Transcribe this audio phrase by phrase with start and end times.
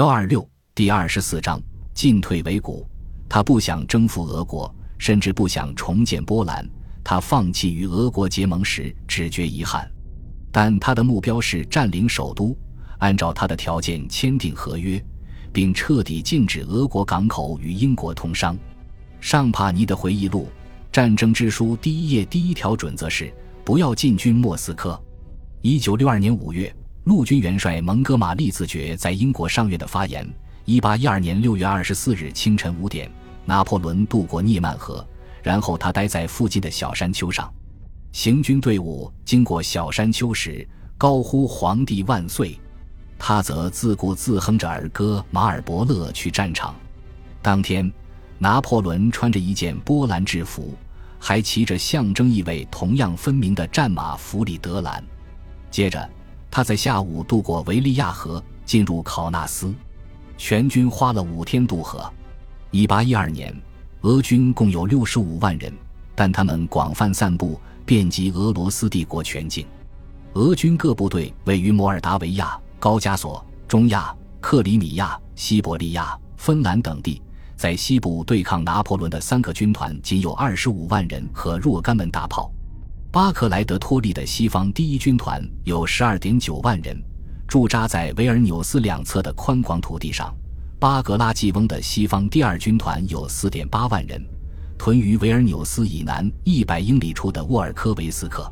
[0.00, 1.60] 幺二六第二十四章
[1.92, 2.88] 进退维谷。
[3.28, 6.66] 他不想征服俄国，甚至不想重建波兰。
[7.04, 9.86] 他放弃与俄国结盟时，只觉遗憾。
[10.50, 12.56] 但他的目标是占领首都，
[13.00, 14.98] 按照他的条件签订合约，
[15.52, 18.56] 并彻底禁止俄国港口与英国通商。
[19.20, 20.44] 尚帕尼的回忆录
[20.90, 23.30] 《战争之书》第一页第一条准则是：
[23.66, 24.98] 不要进军莫斯科。
[25.60, 26.74] 一九六二年五月。
[27.04, 30.28] 陆军元帅蒙哥马利自觉在英国上院的发言。
[30.66, 33.10] 一八一二年六月二十四日清晨五点，
[33.46, 35.04] 拿破仑渡过涅曼河，
[35.42, 37.50] 然后他待在附近的小山丘上。
[38.12, 40.66] 行军队伍经过小山丘时，
[40.98, 42.56] 高呼“皇帝万岁”，
[43.18, 46.74] 他则自顾自哼着儿歌《马尔伯勒》去战场。
[47.40, 47.90] 当天，
[48.38, 50.74] 拿破仑穿着一件波兰制服，
[51.18, 55.02] 还骑着象征意味同样分明的战马弗里德兰。
[55.70, 56.08] 接着。
[56.50, 59.72] 他在下午渡过维利亚河，进入考纳斯。
[60.36, 62.10] 全军花了五天渡河。
[62.70, 63.54] 一八一二年，
[64.00, 65.72] 俄军共有六十五万人，
[66.14, 69.66] 但他们广泛散布，遍及俄罗斯帝国全境。
[70.34, 77.20] 俄军各部队位于摩尔达维亚、高加索、中亚、克里米亚、西伯利亚、芬兰等地。
[77.56, 82.50] 在西部对抗拿破仑的三个军团仅有二十五万人和若干门大炮。
[83.12, 86.96] 巴克莱德托利的西方第一军团有十二点九万人，
[87.48, 90.32] 驻扎在维尔纽斯两侧的宽广土地上；
[90.78, 94.24] 巴格拉季翁的西方第二军团有四点八万人，
[94.78, 98.44] 屯于维尔纽斯以南一百英里处的沃尔科维斯克；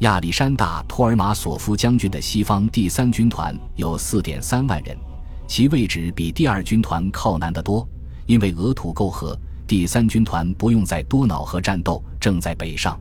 [0.00, 4.98] 亚历山大托尔马索夫将军的西方第三军团有四点三万人，
[5.46, 7.88] 其位置比第二军团靠南得多，
[8.26, 12.98] 因为俄土够合，第三军团不用在多瑙河战斗，正在北上。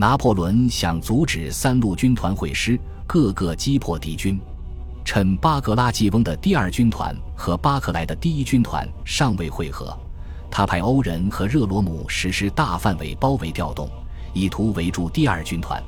[0.00, 4.40] 拿破仑想阻止三路军团会师，各个击破敌军。
[5.04, 9.94] 趁巴格拉季翁的第二军团和巴克莱的第一军团尚未会合，
[10.50, 13.90] 他派欧人和热罗姆实施大范围包围调动，
[14.32, 15.78] 以图围住第二军团。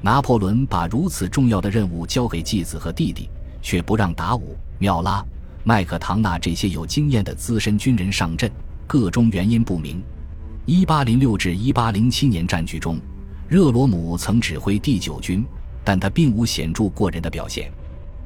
[0.00, 3.30] 拿破仑把如此重要的任务交给继子和弟弟，
[3.62, 5.24] 却不让达武、缪拉、
[5.62, 8.50] 麦克唐纳这些有经验的资深军人上阵，
[8.88, 10.02] 个中原因不明。
[10.66, 12.98] 一八零六至一八零七年战局中。
[13.54, 15.46] 热罗姆曾指挥第九军，
[15.84, 17.70] 但他并无显著过人的表现。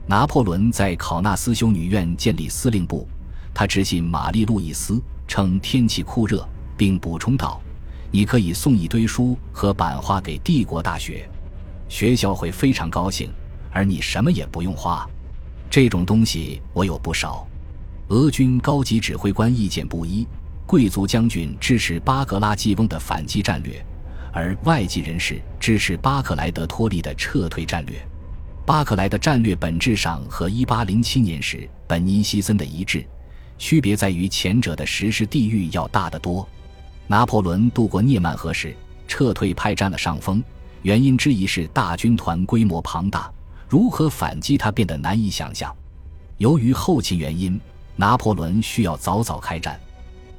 [0.06, 3.06] 拿破仑在考纳斯修女院建立司令部，
[3.52, 7.60] 他致信玛丽路易斯，称天气酷热，并补充道
[8.10, 11.28] ：“你可以送一堆书和版画给帝国大学，
[11.90, 13.30] 学校会非常高兴，
[13.70, 15.06] 而你什么也不用花。
[15.68, 17.46] 这种东西我有不少。”
[18.08, 20.26] 俄军高级指挥官意见不一，
[20.64, 23.84] 贵族将军支持巴格拉季翁的反击战略。
[24.32, 28.00] 而外籍人士支持巴克莱德托利的撤退战略。
[28.66, 33.04] 巴克莱的战略本质上和1807年时本尼西森的一致，
[33.56, 36.46] 区别在于前者的实施地域要大得多。
[37.06, 40.44] 拿破仑渡过涅曼河时，撤退派占了上风，
[40.82, 43.32] 原因之一是大军团规模庞大，
[43.68, 45.74] 如何反击他变得难以想象。
[46.36, 47.58] 由于后勤原因，
[47.96, 49.80] 拿破仑需要早早开战。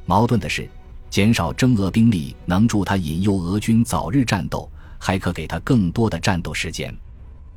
[0.06, 0.70] 矛盾的是。
[1.10, 6.96] 减少征俄兵力能助他引诱俄军早日战斗，还可给他更多的战斗时间。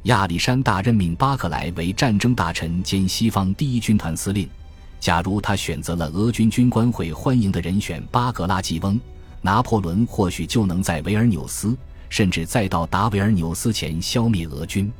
[0.04, 4.48] 亚历山大任命巴克莱为战争大臣兼西方第一军团司令。
[4.98, 8.98] 假如他选择了俄军军官会欢迎的人选巴格拉季翁，
[9.40, 11.76] 拿破仑或许就能在维尔纽斯，
[12.08, 14.90] 甚至再到达维尔纽斯前消灭俄军。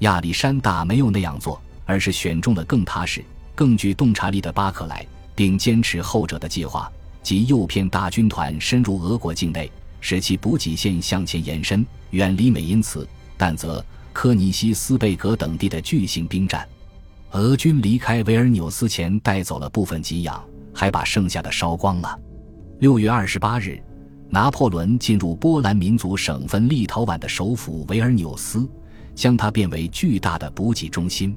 [0.00, 3.24] 亚历山大没有那样做，而是选中了更踏实、
[3.54, 6.90] 更具洞察力的巴克莱，并坚持后者的计划。
[7.26, 9.68] 即诱骗大军团深入俄国境内，
[10.00, 13.04] 使其补给线向前延伸，远离美因茨、
[13.36, 16.64] 但泽、科尼西斯贝格等地的巨型兵站。
[17.32, 20.40] 俄军离开维尔纽斯前带走了部分给养，
[20.72, 22.16] 还把剩下的烧光了。
[22.78, 23.82] 六月二十八日，
[24.30, 28.70] 拿破仑进入波兰民族省份立陶宛的首府维尔纽斯，
[29.16, 31.36] 将它变为巨大的补给中心。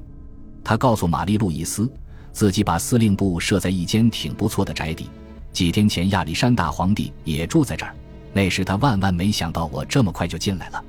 [0.62, 1.90] 他告诉玛丽路易斯，
[2.30, 5.10] 自己把司令部设在一间挺不错的宅邸。
[5.52, 7.94] 几天前，亚历山大皇帝也住在这儿。
[8.32, 10.84] 那时他万万没想到我这么快就进来了。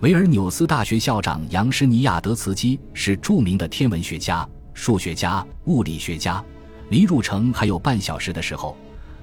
[0.00, 6.42] 维尔纽斯大学校长杨施尼亚德茨基是著名的天文学家、数学家、物理学家。
[6.90, 8.76] 离入城还有半小时的时候，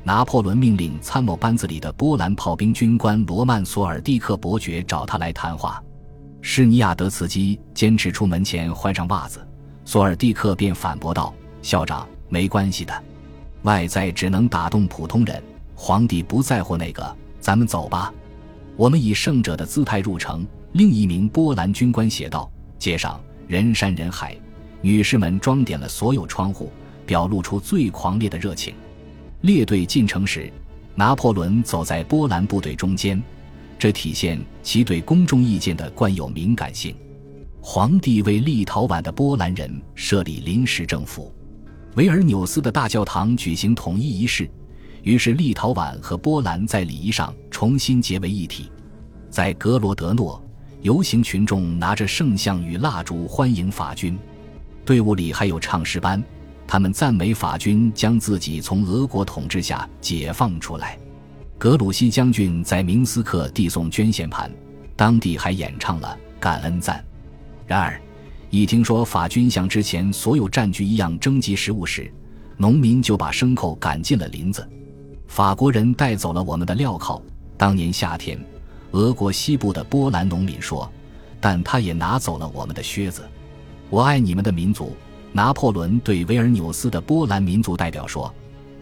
[0.04, 5.82] 拿破仑命令参谋班子里的波兰炮兵军官罗曼索尔蒂克伯爵找他来谈话。
[6.42, 9.48] 施尼亚德茨基坚持出门前换上袜子，
[9.86, 12.94] 索尔蒂克便反驳道：“校长，没关系的。”
[13.64, 15.42] 外在只能打动普通人，
[15.76, 17.16] 皇帝不在乎那个。
[17.40, 18.14] 咱们走吧，
[18.78, 20.48] 我们以胜者的姿态入城。
[20.72, 22.50] 另一名波兰军官写道
[22.80, 24.36] ：“街上人山人海，
[24.82, 26.72] 女士们装点了所有窗户，
[27.06, 28.74] 表露出最狂烈的热情。
[29.42, 30.52] 列队进城时，
[30.96, 33.22] 拿破仑走在波兰部队中间，
[33.78, 36.96] 这体现其对公众意见的惯有敏感性。
[37.62, 41.34] 皇帝为立陶宛的波兰人设立临时政府，
[41.96, 44.50] 维尔纽斯的大教堂举行统一仪式，
[45.04, 48.72] 于是立陶宛和波兰在礼仪上重新结为一体。
[49.30, 50.44] 在格罗德诺，
[50.82, 54.18] 游行群众拿着圣像与蜡烛欢迎法军，
[54.84, 56.22] 队伍里还有唱诗班。
[56.66, 60.98] 他们赞美法军将自己从俄国统治下解放出来。
[61.60, 64.52] 格鲁希将军在明斯克递送捐献盘，
[64.96, 67.04] 当地还演唱了感恩赞。
[67.68, 68.02] 然而，
[68.54, 72.14] 一听说法军像之前所有战局一样征集食物时，
[72.56, 74.64] 农民就把牲口赶进了林子。
[75.26, 77.20] 法国人带走了我们的镣铐。
[77.58, 78.40] 当年夏天，
[78.92, 80.88] 俄国西部的波兰农民说，
[81.42, 83.28] 但他也拿走了我们的靴子。
[83.90, 84.96] 我爱你们的民族。
[85.32, 88.32] 拿破仑对维尔纽斯的波兰民族代表说：“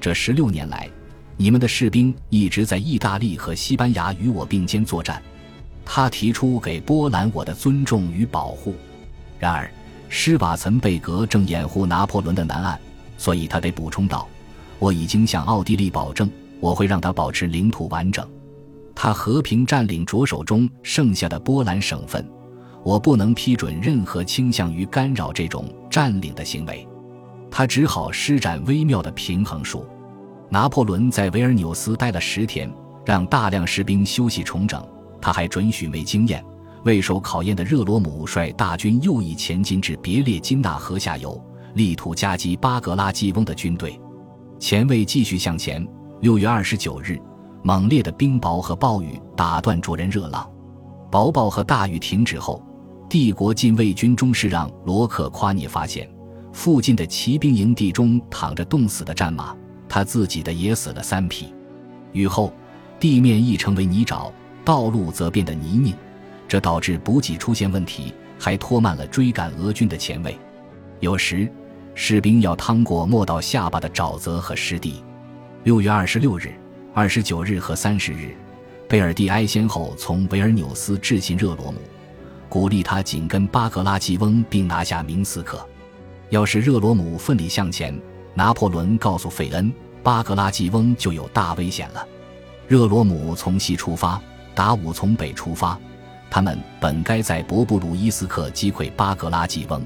[0.02, 0.90] 这十六年来，
[1.38, 5.24] 你们的士兵一直在意大利和西班牙与我并肩作战。
[5.86, 8.76] 他提出给波兰我的尊重与保护。
[9.42, 9.68] 然而，
[10.08, 12.80] 施瓦岑贝格正掩护拿破仑的南岸，
[13.18, 14.28] 所以他得补充道
[14.78, 16.30] ：‘我已经向奥地利保证，
[16.60, 18.24] 我会让他保持领土完整。
[18.94, 22.24] 他和平占领着手中剩下的波兰省份。’”
[22.84, 26.88] 我不能批准任何倾向于干扰这种占领的行为，
[27.52, 29.86] 他只好施展微妙的平衡术。
[30.50, 32.72] 拿破仑在维尔纽斯待了十天，
[33.06, 34.84] 让大量士兵休息重整。
[35.22, 36.44] 他还准许没经验、
[36.84, 41.40] 未受考验的热罗姆率大军右翼前进至别列金纳河下游，
[41.76, 44.00] 力图夹击巴格拉季翁的军队。
[44.60, 45.86] 前卫继续向前。
[46.22, 47.20] 六月二十九日，
[47.64, 50.48] 猛烈的冰雹和暴雨打断灼人热浪。
[51.10, 52.64] 薄暴和大雨停止后。
[53.10, 56.10] 帝国禁卫军中士让罗克夸涅发现，
[56.54, 59.54] 附近的骑兵营地中躺着冻死的战马，
[59.90, 61.54] 他自己的也死了三匹。
[62.14, 62.54] 雨后，
[63.02, 64.32] 地面亦成为泥沼，
[64.64, 65.94] 道路则变得泥泞，
[66.52, 70.38] 这导致补给出现问题，还拖慢了追赶俄军的前卫。
[71.00, 71.50] 有时，
[71.96, 75.02] 士兵要趟过没到下巴的沼泽和湿地。
[75.64, 76.54] 六月二十六日、
[76.94, 78.36] 二十九日和三十日，
[78.90, 81.78] 贝尔蒂埃先后从维尔纽斯致信热罗姆。
[82.50, 85.66] 鼓励他紧跟巴格拉季翁，并拿下明斯克。
[86.32, 87.98] 要是热罗姆奋力向前，
[88.34, 89.72] 拿破仑告诉费恩，
[90.04, 92.06] 巴格拉季翁就有大危险了。
[92.68, 94.22] 热罗姆从西出发，
[94.54, 95.80] 达武从北出发，
[96.32, 99.82] 他们本该在博布鲁伊斯克击溃巴格拉季翁，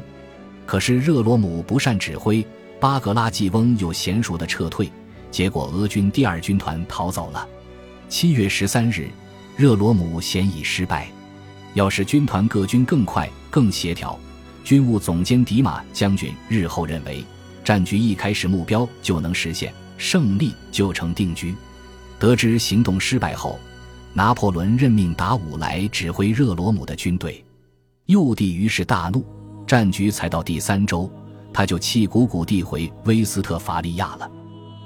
[0.68, 2.46] 可是热罗姆不善指挥，
[2.80, 4.92] 巴格拉季翁又娴熟的撤退，
[5.32, 7.48] 结果俄军第二军团逃走了。
[8.08, 9.10] 七月十三日，
[9.58, 11.08] 热罗姆显已失败。
[11.74, 14.18] 要使军团各军更快、更协调，
[14.64, 17.26] 军务总监迪马将军日后认为，
[17.64, 21.56] 战局一开始目标就能实现，胜利就成定局。
[22.20, 23.60] 得知行动失败后，
[24.18, 27.44] 拿破仑任命达武来指挥热罗姆的军队。
[28.06, 29.26] 幼帝于是大怒，
[29.68, 31.12] 战局才到第三周，
[31.52, 34.32] 他就气鼓鼓地回威斯特伐利亚了。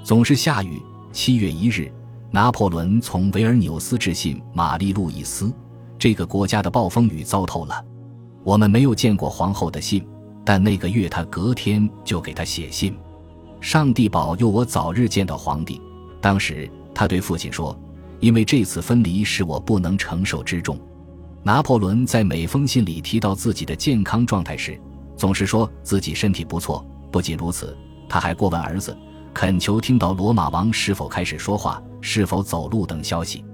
[0.02, 0.82] 总是下雨。
[1.12, 1.92] 七月一日，
[2.32, 5.52] 拿破仑从维尔纽斯致信玛丽路易斯。
[5.96, 7.84] 这个国家的暴风雨糟透了，
[8.42, 10.04] 我们没有见过皇后的信，
[10.44, 12.96] 但那个月他隔天就给他写信。
[13.60, 15.80] 上帝保佑我早日见到皇帝。
[16.20, 17.78] 当时他对父亲说
[18.20, 20.78] ：“因为这次分离是我不能承受之重。”
[21.42, 24.78] 拿破仑在每封信里提到自己的健康状态时，
[25.16, 26.86] 总是说自己身体不错。
[27.10, 27.76] 不仅如此，
[28.08, 28.96] 他还过问儿子，
[29.34, 33.44] 恳求听到罗马王是否开始说话、是否走路等消息。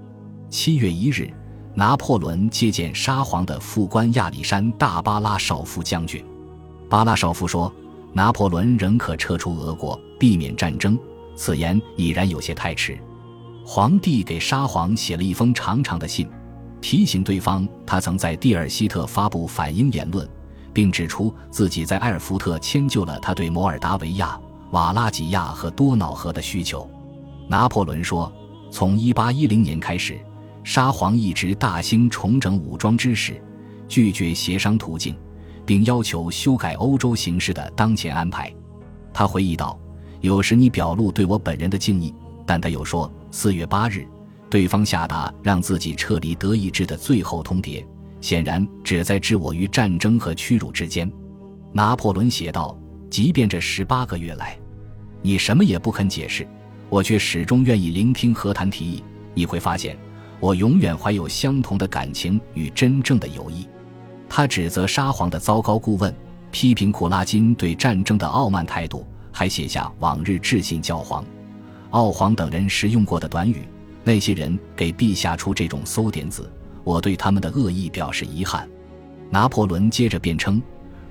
[0.49, 1.33] 七月一日。
[1.77, 6.25] 拿破仑接见沙皇的副官亚历山大·巴拉绍夫将军。
[6.89, 7.71] 巴拉绍夫说
[8.13, 10.97] ：“拿破仑仍可撤出俄国，避免战争。”
[11.37, 12.97] 此言已然有些太迟。
[13.69, 16.25] 皇帝给沙皇写了一封长长的信，
[16.79, 20.25] 提醒对方他曾在蒂尔希特发布反英言论，
[20.71, 24.39] 并指出自己在埃尔福特迁就了他对摩尔达维亚、
[24.71, 26.89] 瓦拉吉亚和多瑙河的需求。
[27.49, 28.31] 拿破仑说
[28.71, 30.17] ：“从1810年开始。”
[30.63, 33.41] 沙皇一直大兴重整武装之势，
[33.89, 35.13] 拒绝协商途径，
[35.65, 38.49] 并要求修改欧洲形势的当前安排。
[39.13, 39.77] 他回忆道
[40.21, 42.13] ：“有时你表露对我本人的敬意，
[42.45, 44.07] 但他又说，四月八日，
[44.49, 47.85] 对方下达让自己撤离德意志的最后通牒，
[48.21, 51.11] 显然旨在置我于战争和屈辱之间。”
[51.73, 52.77] 拿破仑写道
[53.09, 54.57] ：“即便这十八个月来，
[55.21, 56.47] 你什么也不肯解释，
[56.89, 59.03] 我却始终愿意聆听和谈提议。
[59.33, 59.97] 你会发现。”
[60.39, 63.67] 我永远怀有相同的感情与真正的友谊。
[64.29, 66.13] 他指责沙皇的糟糕顾问，
[66.51, 71.25] 批评库拉金对战争的傲慢态度，还写下往日致信教皇、
[71.91, 73.67] 奥皇等人时用过的短语。
[74.03, 76.49] 那些人给陛下出这种馊点子，
[76.83, 78.67] 我对他们的恶意表示遗憾。
[79.29, 80.61] 拿破仑接着辩称，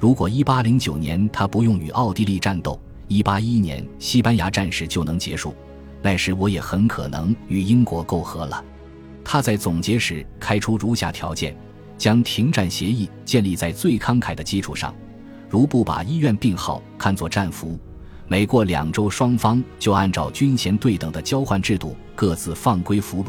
[0.00, 5.54] 如果1809年他不用与奥地利战斗，181年西班牙战事就能结束，
[6.00, 8.64] 那时我也很可能与英国媾和了。
[9.23, 11.54] 他在总结时开出如下条件：
[11.99, 14.95] 将停战协议建立在最慷慨的基础上，
[15.50, 17.78] 如不把医院病号看作战俘，
[18.28, 23.28] 每过两周双方就按照军衔对等的交换制度各自放归俘虏，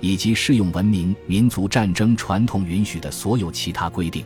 [0.00, 4.24] 以及适用文明民族战争传统允许的所有其他规定。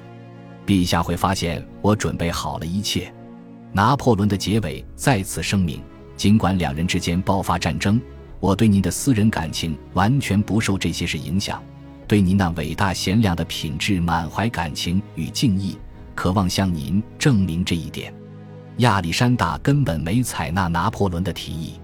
[0.66, 3.12] 陛下会发现我准备好了一切。
[3.72, 5.80] 拿破仑的结尾再次声明：
[6.16, 8.00] 尽管两人之间爆发战争。
[8.40, 11.62] 我对您的私人感情完全不受这些事影响，
[12.08, 15.76] 对您那伟大贤良的品质满怀感情与敬意，
[16.14, 18.12] 渴望向您证明这一点。
[18.78, 21.74] 亚历山大根本没采纳拿破仑的提议，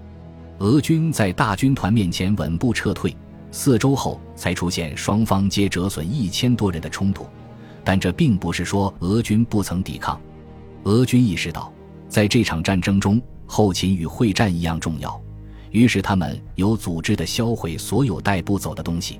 [0.59, 3.15] 俄军在大军团面前稳步撤退，
[3.51, 7.27] 四周后才出现双方皆折损一千多人的冲突。
[7.83, 10.19] 但这并不是说俄军不曾抵抗，
[10.83, 11.71] 俄军意识到，
[12.09, 15.21] 在这场战争中，后勤与会战一样重要。
[15.71, 19.19] 于是他们有组织地销毁所有带不走的东西，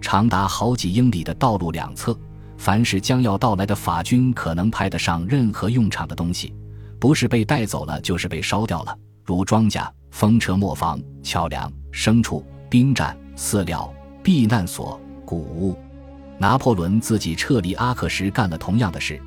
[0.00, 2.14] 长达好几英里的道路两侧，
[2.58, 6.52] 凡是将要到来的法军可能派得上任何用场的东西，
[7.04, 13.92] 不是被带走了，就是被烧掉了，如庄稼、风车、磨坊、桥梁、牲畜、兵站、饲料、
[14.22, 15.76] 避难所、谷物。
[16.38, 19.20] 拿破仑自己撤离阿克时干了同样的事。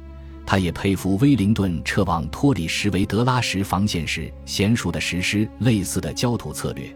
[0.44, 6.92] 他也佩服威灵顿撤往托里什维德拉什防线时娴熟的实施类似的焦土策略，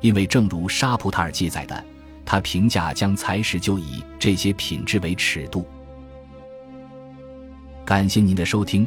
[0.00, 1.84] 因为正如沙普塔尔记载的，
[2.24, 5.66] 他评价将采石就以这些品质为尺度。
[7.84, 8.86] 感谢您的收听，